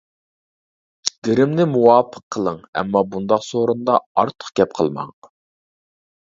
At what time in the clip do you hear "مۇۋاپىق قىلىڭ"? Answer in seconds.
1.73-2.59